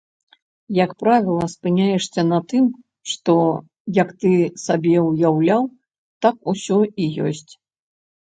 Як 0.83 0.91
правіла, 1.01 1.45
спыняешся 1.53 2.21
на 2.31 2.37
тым, 2.53 2.65
што, 3.11 3.35
як 4.01 4.09
ты 4.25 4.31
сабе 4.65 4.95
ўяўляў, 5.09 5.67
так 6.27 6.35
усё 6.55 6.79
і 7.05 7.11
ёсць. 7.29 7.47